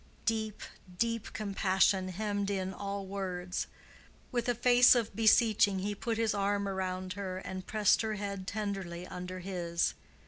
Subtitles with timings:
[0.25, 0.63] Deep,
[0.97, 3.67] deep compassion hemmed in all words.
[4.31, 8.47] With a face of beseeching he put his arm around her and pressed her head
[8.47, 9.93] tenderly under his.